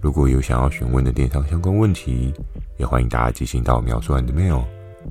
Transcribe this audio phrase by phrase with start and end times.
[0.00, 2.32] 如果有想要询问的电商相关问题，
[2.76, 4.64] 也欢迎大家寄信到描述栏的 mail，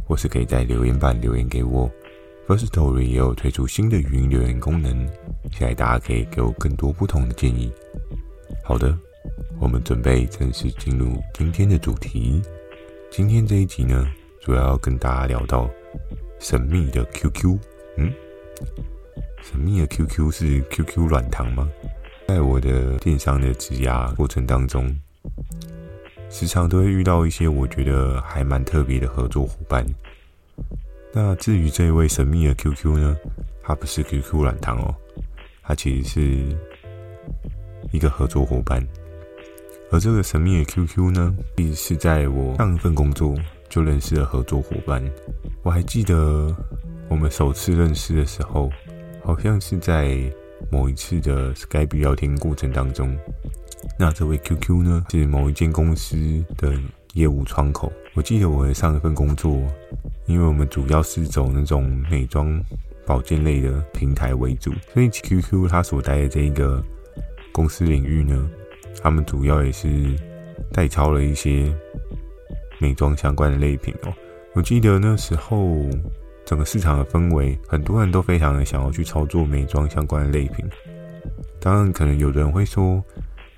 [0.06, 1.90] 或是可以在留言板留言给我。
[2.48, 5.06] Firstory 也有推出新的语音留言功能，
[5.52, 7.70] 期待大家可以给我更多不同的建议。
[8.64, 8.98] 好的，
[9.60, 12.42] 我们准备正式进入今天的主题。
[13.12, 14.08] 今天这一集呢，
[14.40, 15.70] 主要要跟大家聊到
[16.40, 17.58] 神秘的 QQ。
[17.98, 18.14] 嗯，
[19.42, 21.70] 神秘的 QQ 是 QQ 软糖吗？
[22.28, 24.94] 在我的电商的职涯过程当中，
[26.30, 29.86] 时常都会遇到一些我觉得还蛮特别的合作伙伴。
[31.14, 33.18] 那至于这位神秘的 QQ 呢，
[33.64, 34.94] 他不是 QQ 软糖哦，
[35.64, 36.58] 他其实是
[37.94, 38.86] 一个合作伙伴。
[39.90, 43.34] 而这个神秘的 QQ 呢，其实是在我上一份工作
[43.70, 45.02] 就认识的合作伙伴。
[45.64, 46.54] 我还记得
[47.08, 48.70] 我们首次认识的时候，
[49.24, 50.30] 好像是在
[50.72, 53.18] 某一次的 Skype 聊天过程当中。
[53.98, 56.16] 那这位 QQ 呢，是某一间公司
[56.58, 56.74] 的
[57.14, 57.92] 业务窗口。
[58.16, 59.58] 我记得我的上一份工作，
[60.26, 62.62] 因为我们主要是走那种美妆
[63.06, 66.84] 保健类的平台为主，所以 QQ 它所待的这一个
[67.52, 68.50] 公司领域呢，
[69.02, 69.88] 他们主要也是
[70.74, 71.74] 代操了一些
[72.80, 74.14] 美妆相关的类品哦。
[74.54, 75.78] 我记得那时候
[76.48, 80.66] 整个市场的氛围，很多人都非常的想要去操作美妆相关的类品。
[81.60, 83.04] 当然，可能有的人会说。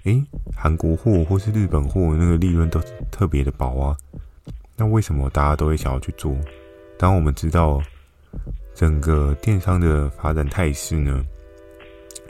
[0.06, 0.24] 诶，
[0.56, 3.96] 韩国货或是日本货，那个利润都特别的薄啊。
[4.78, 6.34] 那为什么大家都会想要去做？
[6.98, 7.82] 当我们知道
[8.74, 11.22] 整个电商的发展态势呢，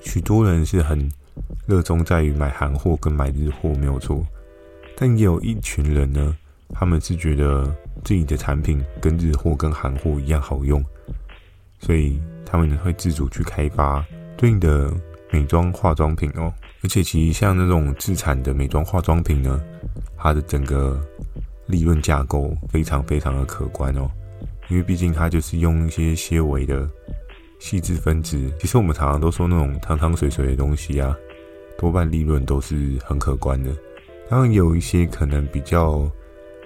[0.02, 1.10] 许多人是很
[1.68, 4.26] 热衷在于买韩货跟买日货，没有错。
[4.98, 6.36] 但也有一群人呢，
[6.74, 7.72] 他们是觉得
[8.04, 10.84] 自己的产品跟日货跟韩货一样好用，
[11.80, 14.06] 所以他们会自主去开发
[14.38, 14.94] 对应的
[15.32, 16.54] 美妆化妆品哦。
[16.82, 19.62] 而且，其实像那种自产的美妆化妆品呢，
[20.18, 21.00] 它的整个
[21.68, 24.10] 利润架构非常非常的可观哦。
[24.70, 26.90] 因为毕竟它就是用一些些微的
[27.60, 28.38] 细致分子。
[28.60, 31.14] 其实我们常常都说那种汤汤水水的东西啊，
[31.78, 33.76] 多半利润都是很可观的。
[34.30, 36.10] 当然，有一些可能比较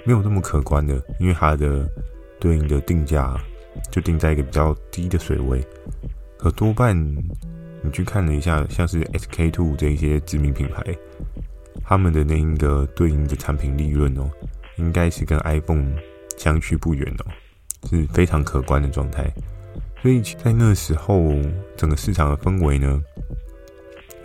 [0.03, 1.89] 没有那么可观的，因为它的
[2.39, 3.35] 对应的定价
[3.91, 5.65] 就定在一个比较低的水位，
[6.37, 6.95] 可多半。
[7.85, 10.81] 你去看了一下，像是 SK two 这一些知名品牌，
[11.83, 14.31] 他们的那一个对应的产品利润哦，
[14.77, 15.93] 应该是跟 iPhone
[16.37, 17.25] 相去不远哦，
[17.89, 19.29] 是非常可观的状态。
[20.01, 21.33] 所以在那时候，
[21.75, 23.03] 整个市场的氛围呢，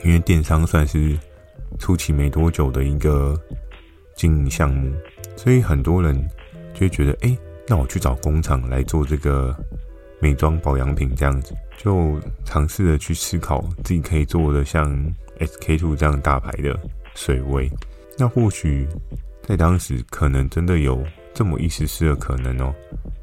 [0.04, 1.18] 因为电商算是
[1.80, 3.36] 初期没多久的一个
[4.14, 4.94] 经营项目，
[5.38, 6.14] 所以很多人
[6.74, 7.34] 就觉得，哎，
[7.66, 9.56] 那我去找工厂来做这个。
[10.20, 14.84] 美妆保养品这样子，就尝试着去思考自己可以做的像
[15.38, 16.76] SK two 这样大牌的
[17.14, 17.70] 水位。
[18.18, 18.84] 那或许
[19.44, 21.00] 在当时可能真的有
[21.32, 22.74] 这么一丝丝的可能哦，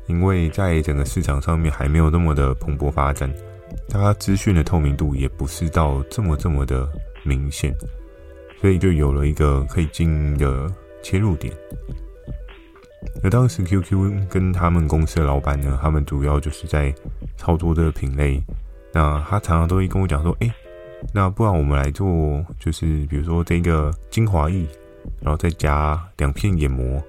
[0.08, 3.30] 因为在整个市场上面还没有那么的蓬勃发展，
[3.90, 6.90] 大家资讯的透明度也不是到这么这么的
[7.24, 7.76] 明显，
[8.62, 11.54] 所以就有了一个可以经营的切入点。
[13.24, 16.94] 而当时 QQ 跟他们公司的老板呢，他们主要就是在
[17.38, 18.42] 操作这个品类。
[18.94, 20.54] 那他常常都会跟我讲说：“哎，
[21.14, 24.66] 那不然我们来做，就是比如说这个精华液，
[25.22, 27.02] 然后再加两片眼膜。”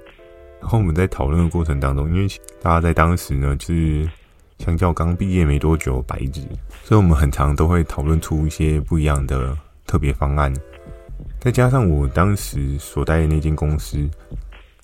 [0.61, 2.27] 然后我们在讨论的过程当中，因为
[2.61, 4.09] 大家在当时呢，就是
[4.59, 6.41] 相较刚毕业没多久白纸，
[6.83, 10.53] 所以我们很常都会讨论出一些不一样的特别方案。
[11.39, 14.09] 再加上我当时所待的那间公司。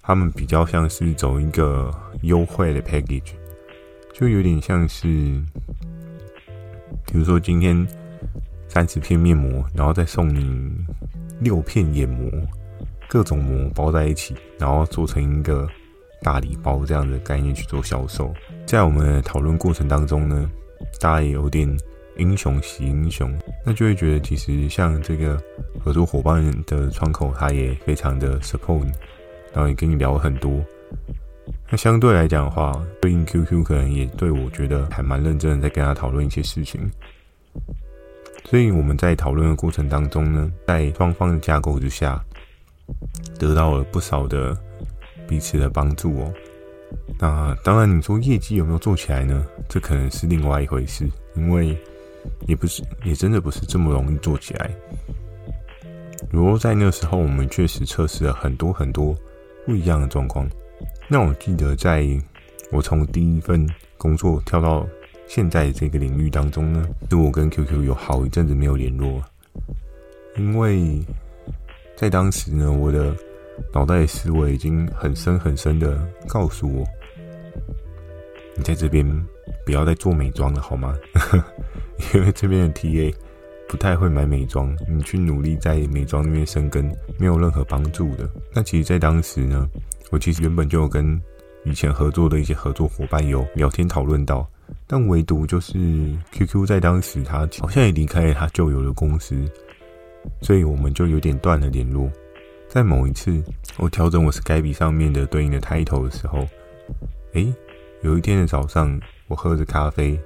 [0.02, 3.32] 他们比较像是走一个优惠的 package，
[4.12, 5.06] 就有点像是，
[7.06, 7.86] 比如说今天
[8.68, 10.72] 三十片面膜，然后再送你
[11.38, 12.28] 六片眼膜，
[13.08, 15.68] 各种膜包在一起，然后做成一个
[16.20, 18.34] 大礼包这样的概念去做销售。
[18.66, 20.50] 在我们讨论过程当中呢，
[20.98, 21.68] 大家也有点
[22.16, 23.32] 英雄惜英雄，
[23.64, 25.40] 那就会觉得其实像这个
[25.78, 28.92] 合作伙伴的窗口，他也非常的 support。
[29.52, 30.60] 然后也跟你聊很多，
[31.70, 36.90] 那相对来讲的话，对应 QQ 可能也对我觉得还蛮认真的，在跟他讨论一些事情。
[38.44, 42.22] 所以我们在讨论的过程当中呢，在双方的架构之下，
[43.38, 44.56] 得到了不少的
[45.28, 46.32] 彼此的帮助哦。
[47.18, 49.46] 那当然，你说业绩有没有做起来呢？
[49.68, 51.76] 这可能是另外一回事，因为
[52.46, 54.70] 也不是，也真的不是这么容易做起来。
[56.30, 59.16] 如果在那个时候，我们确实测试了很多很多
[59.64, 60.48] 不一样的状况。
[61.08, 62.06] 那我记得，在
[62.70, 64.86] 我从第一份工作跳到
[65.26, 69.22] 现在这个领域当中呢，是我跟 QQ 有好一阵子没有联络，
[70.36, 71.00] 因为
[71.96, 73.14] 在当时呢，我的
[73.72, 76.86] 脑袋思维已经很深很深的告诉我。
[78.56, 79.06] 你在这边
[79.64, 80.94] 不要再做美妆了，好吗？
[82.14, 83.14] 因为这边的 TA
[83.72, 88.28] 不太会买美妆，你去努力在美妆那边生根，没有任何帮助的。
[88.54, 89.66] 那其实，在当时呢，
[90.10, 91.18] 我其实原本就有跟
[91.64, 94.46] 以前合作的一些合作伙伴有聊天讨论到，
[94.86, 95.78] 但唯独就是
[96.32, 99.42] QQ 在当时他好像也离开了他旧有的公司，
[100.42, 102.10] 所以我们就有点断了联络。
[102.68, 103.42] 在某一次
[103.78, 106.46] 我调整我 Skype 上面的对应的 title 的时候，
[107.32, 107.50] 诶。
[108.02, 110.20] 有一天的早上，我喝着咖啡，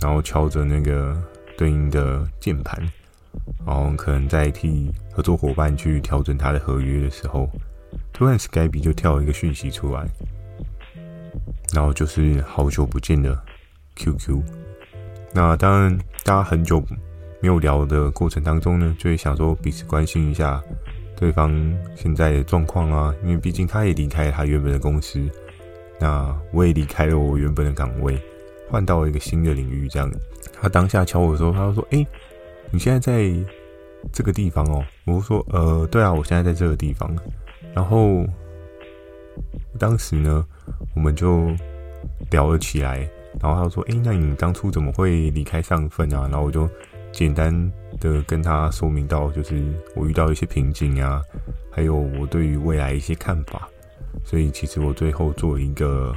[0.00, 1.16] 然后敲着那个
[1.58, 2.80] 对应的键盘，
[3.66, 7.50] 然后可能在替合作伙伴去调整他的合约的时候，
[8.12, 10.06] 突然 Skype 就跳了一个讯息出来，
[11.74, 13.36] 然后就是好久不见的
[13.96, 14.40] QQ。
[15.34, 16.80] 那当然，大家很久
[17.40, 20.62] 没有聊的过程当中呢，就会想说彼此关心一下
[21.16, 21.52] 对方
[21.96, 25.28] 现在的状况啊，因为毕竟他也离开了他原本的公司。
[25.98, 28.22] 那我也离开了我原本的岗位，
[28.70, 29.88] 换到一个新的领域。
[29.88, 30.10] 这样，
[30.60, 32.06] 他当下敲我的时候，他就说：“哎，
[32.70, 33.32] 你现在在
[34.12, 37.10] 这个地方哦？”我说：“呃，对啊，我现在在这个地方。”
[37.74, 38.24] 然后
[39.78, 40.44] 当时呢，
[40.94, 41.50] 我们就
[42.30, 43.08] 聊了起来。
[43.40, 46.68] 然后他说：“哎，那你当初怎么会离开上份啊？”然后我就
[47.12, 49.62] 简单的跟他说明到，就是
[49.94, 51.22] 我遇到一些瓶颈啊，
[51.70, 53.68] 还有我对于未来一些看法。
[54.24, 56.14] 所以，其实我最后做一个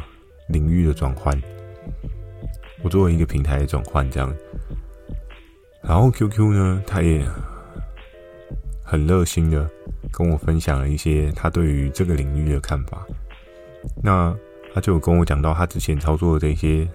[0.47, 1.39] 领域的转换，
[2.83, 4.33] 我作为一个平台的转换，这样。
[5.83, 7.25] 然后 QQ 呢，他也
[8.83, 9.69] 很热心的
[10.11, 13.05] 跟我分享了一些他对于这个领域的看法。
[14.03, 14.35] 那
[14.73, 16.87] 他就跟我讲到，他之前操作的这些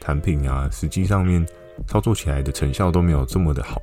[0.00, 1.46] 产品啊，实际上面
[1.86, 3.80] 操作起来的成效都没有这么的好。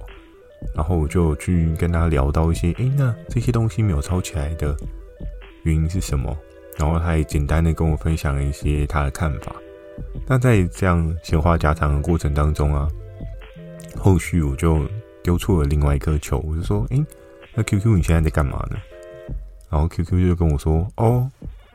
[0.75, 4.75] 然后我就去跟他聊到一些，诶，那这些东西没有抄起来的
[5.63, 6.37] 原因是什么？
[6.77, 9.55] 然后他也简单的跟我分享了一些他的看法。
[10.27, 12.87] 那在这样闲话家常的过程当中啊，
[13.97, 14.87] 后续我就
[15.23, 17.05] 丢出了另外一颗球，我就说：“诶，
[17.55, 18.77] 那 QQ 你现在在干嘛呢？”
[19.69, 21.29] 然后 QQ 就跟我说：“哦，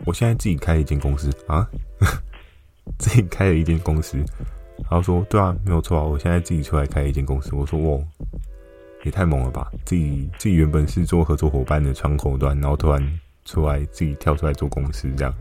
[0.05, 1.69] 我现在自己开了一间公司啊，
[2.99, 4.17] 自己开了一间公司。”
[4.91, 8.01] 然后说：“对啊，没有错啊，我现在自己出来开一间公司。”我说：“哇，
[9.05, 9.71] 也太猛了吧！
[9.85, 13.03] 自己自己原本是做合作伙伴的窗口端，然后突然……”
[13.47, 15.35] 出来自己跳出来做公司这样，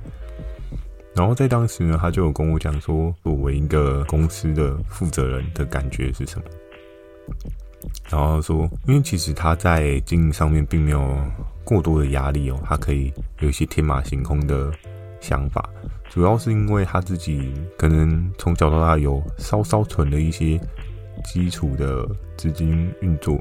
[1.15, 6.45] 然后在当时呢，他就有跟我讲说，作为一个公司的负责人的感觉是什么？
[8.09, 11.15] 然后说，因为其实他在经营上面并没有
[11.63, 14.71] 过多的压力哦，他可以有一些天马行空的
[15.19, 15.69] 想法，
[16.09, 20.59] 主要是因为他自己可能从小到大有稍稍存了一些
[21.25, 22.07] 基础的
[22.37, 23.39] 资金运作。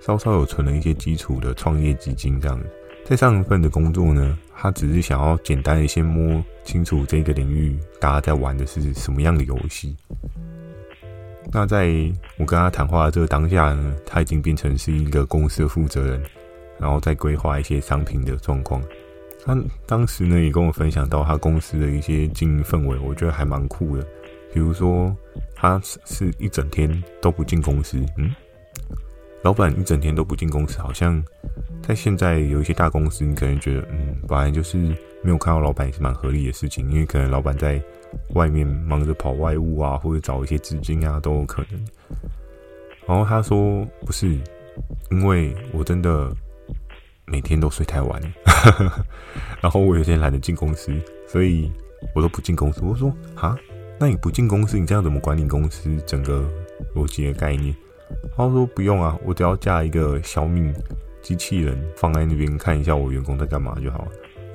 [0.00, 2.58] 稍稍有存了一些基础的创业基金，这样，
[3.08, 9.96] 在上一份的工作呢，他只是想要简单的先摸清楚这个领域，大家在玩的是什么样的游戏。
[11.50, 11.86] 那在
[12.36, 16.22] 我跟他谈话的这个当下呢，他已经变成是一个公司的负责人，
[16.78, 18.82] 然后再规划一些商品的状况。
[19.42, 19.56] 他
[19.86, 24.06] 当时呢也跟我分享到他公司的一些经营氛围，我觉得还蛮酷的。
[24.52, 25.16] 比如说，
[25.54, 28.30] 他是一整天都不进公司，嗯。
[29.42, 31.22] 老板一整天都不进公司，好像
[31.82, 34.76] 在现在有一些大公司，你可能觉得，嗯，本来就是
[35.22, 37.80] 没有看到老板也是蛮合理的事情，因为可能老板在
[38.34, 41.80] 外面忙着跑外务啊，或者找一些资金啊，都有可能。
[43.06, 44.38] 然后他说，不是，
[45.10, 46.30] 因为我真的
[47.24, 48.20] 每天都睡太晚，
[49.62, 50.92] 然后我有点懒得进公司，
[51.28, 51.70] 所以
[52.14, 52.80] 我都不进公司。
[52.82, 53.56] 我说，哈，
[54.00, 56.44] 那你不进公司，你这样怎么管理公司整个
[56.94, 57.74] 逻辑的概念？
[58.36, 60.72] 他说不用啊，我只要架一个小米
[61.20, 64.08] 机器人放在那边看一下我员工在干嘛就好了。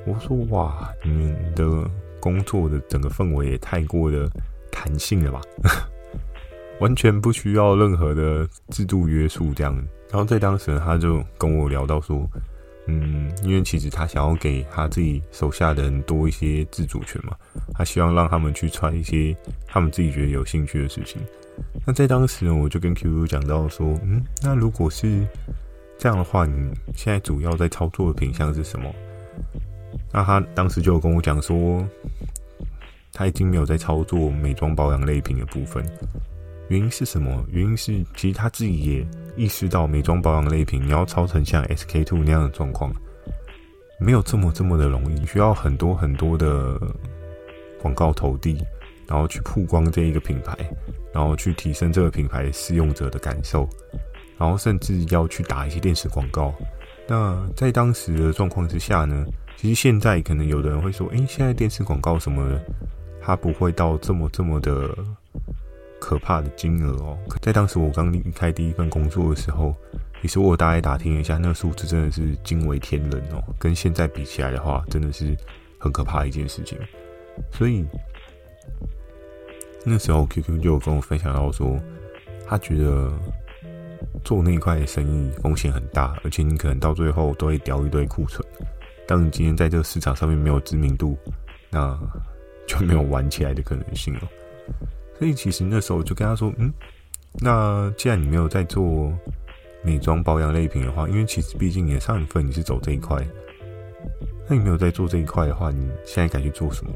[0.06, 4.30] 我说哇，你们的工作的整个氛围也太过的
[4.72, 5.42] 弹性了吧，
[6.80, 9.76] 完全不需要任何的制度约束这样。
[10.10, 12.30] 然后在当时他就跟我聊到说，
[12.88, 17.36] 嗯，因为其实他想要给他自己手下的人多一些自主权嘛，
[17.74, 21.22] 他希望让他们去穿一些他们自己觉得有兴趣的事情。
[21.86, 25.26] 那在当时呢，我就跟 QQ 讲到说，嗯，那如果是
[25.98, 28.90] 这样的话，你现在主要在操作的品项是什么？
[30.12, 31.86] 那他当时就跟我讲说，
[33.12, 35.84] 他已经没有在操作美妆保养类品的部分。
[36.70, 37.44] 原因是什么？
[37.52, 42.92] 原因是其实他自己也意识到，美妆保养类品你要操成像 SK two 那样的状况，
[44.00, 46.80] 没有这么这么的容易，需要很多很多的
[47.82, 48.58] 广告投递，
[49.08, 50.58] 然后去曝光这一个品牌，
[51.13, 53.70] 然后去提升这个品牌使用者的感受，
[54.38, 56.53] 然后甚至要去打一些电视广告。
[57.08, 59.25] 那在当时的状况之下呢？
[59.55, 62.62] 其实现在可能有的人会说：“诶，现在电视广告什么的，
[63.22, 64.93] 它不会到这么这么的
[66.01, 69.74] 可怕的金额哦。”在当时我刚离开第一份工作的时候，
[70.22, 73.41] 其实我大概打听一下，那个数字真的是惊为天人哦。
[73.58, 75.38] 跟现在比起来的话，真的是
[75.77, 76.77] 很可怕的一件事情。
[77.51, 77.86] 所以
[79.84, 81.78] 那时候 QQ 就跟我分享到说，
[82.48, 83.12] 他觉得
[84.24, 88.46] 做那一块生意风险很大，而且你可能到最后都会掉一堆库存。
[89.06, 91.18] 当你今天在这个市场上面没有知名度，
[91.70, 92.00] 那
[92.66, 94.22] 就没有玩起来的可能性了。
[95.20, 96.74] 所以其实那时候就跟他说：“嗯，
[97.42, 99.12] 那既然你没有在做
[99.84, 103.22] 美妆保养类品的话，因为其实毕竟你的上一份你是走这一块，
[104.48, 106.94] 那你没有在做这一块的话，你现在该去做什么？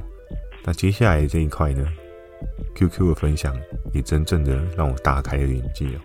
[0.63, 1.85] 那接下来这一块呢
[2.75, 3.55] ？QQ 的分享
[3.93, 5.99] 也真正的让我大开了眼界哦。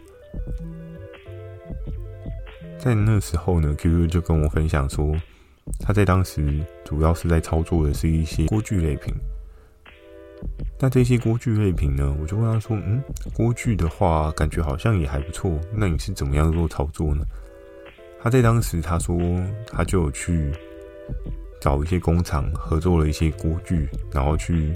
[2.78, 5.14] 在那时候呢，QQ 就跟我分享说。”
[5.78, 9.14] 他在当时主要是在操作的是一些锅具类品，
[10.80, 13.00] 那这些锅具类品呢，我就问他说：“嗯，
[13.32, 15.56] 锅具的话，感觉好像也还不错。
[15.72, 17.24] 那你是怎么样做操作呢？”
[18.20, 19.16] 他在当时他说，
[19.68, 20.50] 他就有去
[21.60, 24.74] 找一些工厂合作了一些锅具，然后去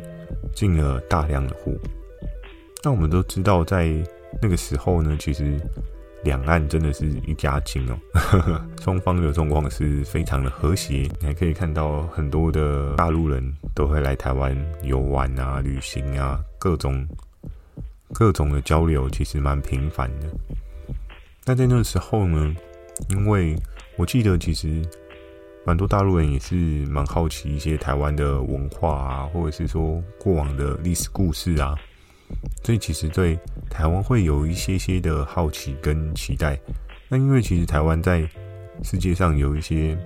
[0.55, 1.73] 进了大量的货。
[2.83, 3.93] 那我们都知道，在
[4.41, 5.59] 那个时候呢，其实。
[6.25, 7.97] 两岸真的是一家亲哦，
[8.83, 11.09] 双方的状况是非常的和谐。
[11.21, 17.07] 你还可以看到很多的大陆人都会来台湾游玩啊、旅行啊，各种
[18.13, 20.27] 各种的交流，其实蛮频繁的。
[21.45, 22.57] 那在那时候呢，
[23.11, 23.55] 因为
[23.97, 24.83] 我记得其实
[25.67, 26.55] 蛮多大陆人也是
[26.87, 31.75] 蛮好奇一些台湾的文化啊，或者是说过往的历史故事啊。
[32.63, 33.37] 所以其实对
[33.69, 36.57] 台湾会有一些些的好奇跟期待。
[37.09, 38.29] 那因为其实台湾在
[38.85, 39.99] 世界上有一些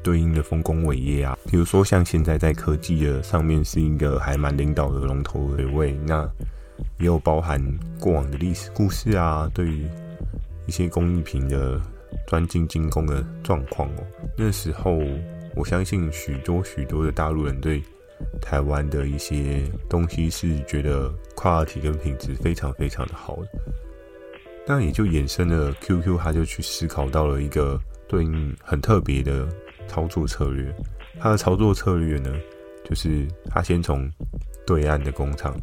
[0.00, 5.92] 对应的丰功伟业啊，比如说像现在在科技的上面是一个还蛮领导的龙头的位。
[6.06, 6.22] 那
[6.98, 7.60] 也有包含
[7.98, 9.86] 过往的历史故事啊，对于
[10.66, 11.80] 一些工艺品的
[12.26, 14.06] 专精精工的状况哦。
[14.36, 14.98] 那时候
[15.54, 17.82] 我相信许多许多的大陆人对。
[18.38, 23.48] 台湾的一些东西是觉得 quality 跟品质非常非常的好的，
[24.66, 29.48] 那也就衍生了 QQ，他就去思考到了一个对应很特别的
[29.88, 30.70] 操作策略。
[31.18, 32.30] 他的操作策略呢，
[32.84, 34.06] 就是他先从
[34.66, 35.58] 对岸的工厂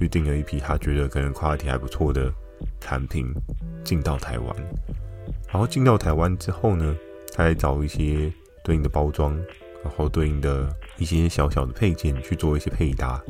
[0.00, 2.32] 预订了一批他觉得可能 quality 还不错的
[2.80, 3.32] 产品
[3.84, 4.56] 进到台湾，
[5.52, 6.96] 然后进到台湾之后呢，
[7.34, 8.32] 他再找一些
[8.64, 9.38] 对应的包装。
[9.84, 13.20] 然后对应的一些小小的配件去做一些配搭，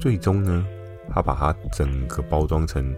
[0.00, 0.66] 最终呢，
[1.10, 2.96] 他把它整个包装成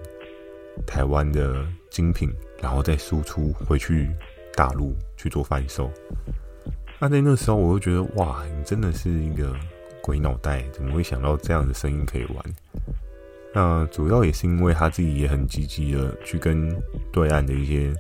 [0.87, 4.09] 台湾的精品，然后再输出回去
[4.55, 5.91] 大陆去做贩售。
[7.01, 9.53] 那在那时候，我就觉得哇，你真的是一个
[10.01, 12.55] 鬼脑袋，怎么会想到这样的生意可以玩？
[13.55, 16.69] 那主要也是因为他自己也很积极的去跟
[17.13, 17.95] 对岸的一些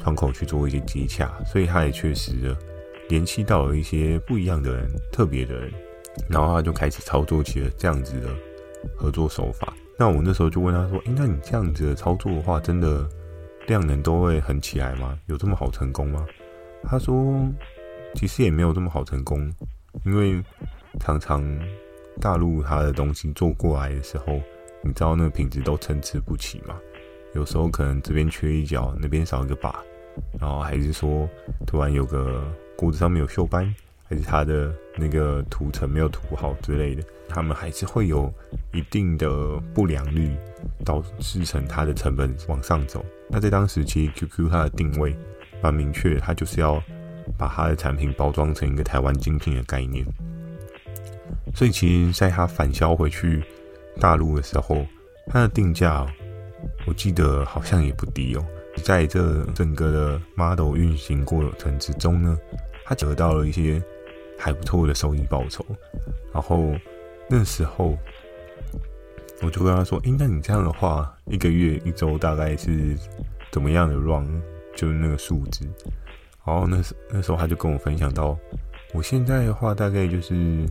[0.00, 2.56] 窗口去做一些接洽，所以他也确实的。
[3.10, 5.70] 联系到了一些不一样的人，特别的人，
[6.26, 8.30] 然后他就开始操作起了这样子的
[8.96, 9.74] 合作手法。
[9.98, 13.06] 那我那时候就问他说：“诶，那你这样子的操作的话，真的
[13.66, 15.18] 量能都会很起来吗？
[15.26, 16.24] 有这么好成功吗？”
[16.82, 17.46] 他说
[18.16, 19.52] ：“其实也没有这么好成功，
[20.06, 20.42] 因为
[20.98, 21.44] 常常
[22.22, 24.40] 大陆他的东西做过来的时候，
[24.84, 26.76] 你知道那个品质都参差不齐嘛。
[27.34, 29.82] 有时候可能这边缺一角，那边少一个把，
[30.38, 31.28] 然后还是说
[31.66, 32.44] 突然有个。”
[32.76, 33.72] 锅子上面有锈斑，
[34.04, 38.30] 还是它的那个涂层没有涂好之类的，他们还是会有
[38.72, 40.36] 一定的不良率，
[40.84, 43.02] 导致成它的成本往上走。
[43.30, 45.16] 那在当时，其实 QQ 它的定位
[45.62, 46.82] 蛮明确，它就是要
[47.38, 50.04] 把它的产品包装成一个台湾精品的概念。
[51.54, 53.40] 所以，其实在它返销回去
[54.00, 54.84] 大陆的时候，
[55.28, 56.06] 它的定价
[56.86, 58.44] 我记得好像也不低哦。
[58.82, 62.36] 在这整个的 model 运行过程之中呢，
[62.84, 63.80] 他得到了一些
[64.38, 65.64] 还不错的收益报酬。
[66.32, 66.72] 然后
[67.28, 67.96] 那时候
[69.42, 72.96] 我就跟他说：“诶，那你这样的话，一个月一周大概是
[73.52, 74.42] 怎么样的 run？
[74.74, 75.64] 就是那个数字。”
[76.44, 78.36] 然后那时那时候他就跟我分享到，
[78.92, 80.66] 我现在的话大概就是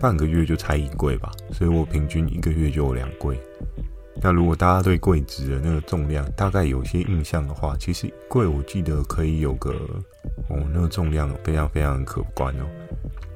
[0.00, 3.38] 半个月就拆一柜吧，所以我平均一个月就有两柜。
[4.20, 9.70] 那如果大家对柜子的那个重量大概有些印象的话，其实柜我记得可以有个
[10.48, 12.64] 哦，那个重量非常非常可观哦。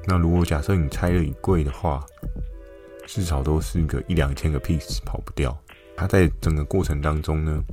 [0.05, 2.05] 那如果假设你拆了一柜的话，
[3.05, 5.57] 至少都是个一两千个 piece 跑不掉。
[5.95, 7.63] 他在整个过程当中呢，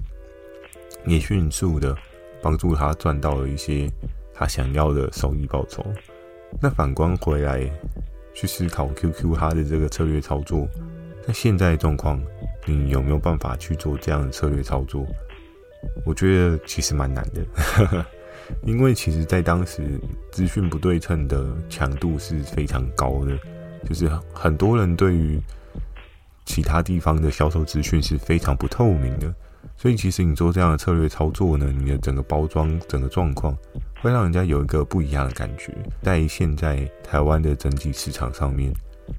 [1.04, 1.96] 也迅速的
[2.40, 3.90] 帮助他赚到了一些
[4.32, 5.84] 他想要的收益报酬。
[6.60, 7.68] 那反观回来
[8.34, 10.68] 去思考 QQ 它的这个策略操作，
[11.26, 12.20] 在现在的状况。
[12.66, 15.04] 你有没有办法去做这样的策略操作？
[16.04, 18.06] 我觉得其实蛮难的，
[18.64, 19.98] 因为其实在当时
[20.30, 23.36] 资讯不对称的强度是非常高的，
[23.88, 25.40] 就是很多人对于
[26.44, 29.34] 其他地方的销售资讯是非常不透明的，
[29.74, 33.56] 所以其实你做这样的策略操作呢，你的整个包装、整个状况
[34.00, 35.72] 会让人家有一个不一样的感觉。
[36.02, 38.72] 在现在台湾的整体市场上面。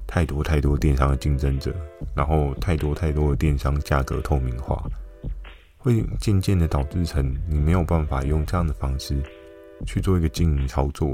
[0.06, 1.70] 太多太多电商的竞争者，
[2.14, 4.82] 然后太多太多的电商价格透明化，
[5.76, 9.22] 会渐渐的导致成你没有办法用这样的方式
[9.84, 11.10] 去做一个经营操作。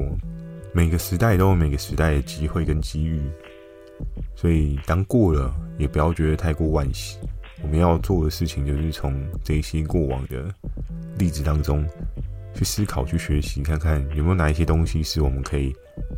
[0.73, 3.21] 每个时代都有每个时代的机会跟机遇，
[4.37, 7.19] 所以当过了也不要觉得太过惋惜。
[7.61, 10.55] 我们要做的事情就是从这些过往的
[11.19, 11.85] 例子当中
[12.55, 15.75] 去思考、去学习，看看有没有哪一些东西是我们可以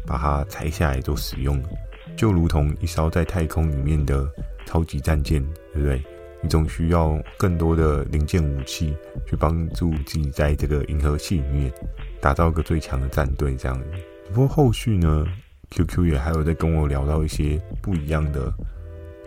[0.06, 1.68] 把它拆下来做使用的。
[2.16, 4.28] 就如同一艘在太空里面的
[4.66, 6.02] 超级战舰，对不对？
[6.42, 8.96] 你总需要更多的零件武器
[9.26, 11.70] 去帮助自己在这个银河系里面
[12.18, 13.84] 打造一个最强的战队，这样子。
[14.32, 15.26] 不过后续呢
[15.70, 18.50] ，QQ 也还有在跟我聊到一些不一样的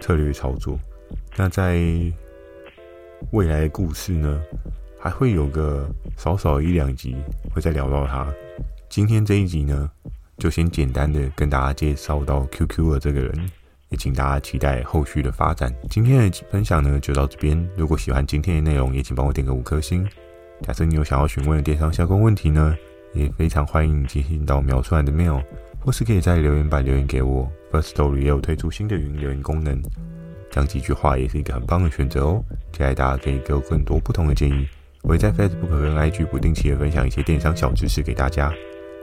[0.01, 0.79] 策略操作。
[1.35, 1.79] 那在
[3.31, 4.41] 未来的故事呢，
[5.03, 7.17] 还会有个少少一两集
[7.53, 8.25] 会再聊到他。
[8.87, 9.91] 今天这一集呢，
[10.37, 13.51] 就先简单的跟大家介绍到 QQ 的这个人，
[13.89, 15.75] 也请大家期待后续的发展。
[15.89, 20.07] 今天的分享呢就到这边，如果喜欢今天的内容，也请帮我点个五颗星。
[20.61, 22.73] 假设你有想要询问的电商相关问题呢，
[23.13, 25.43] 也非常欢迎你进行到描述栏的 mail，
[25.81, 27.51] 或是可以在留言板留言给我。
[27.73, 29.81] Firstory 也有推出新的语音留言功能，
[30.49, 32.41] 讲几句话也是一个很棒的选择哦。
[32.71, 34.65] 期待大家可以给我更多不同的建议。
[35.03, 38.51] 我会在 Facebook 跟 IG 不定期的分享一些电商小知识给大家。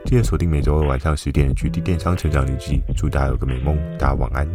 [0.03, 4.47] 记得锁定每周二晚上十点的《GD 电商成长日记》，祝大家有个美梦，大家晚安。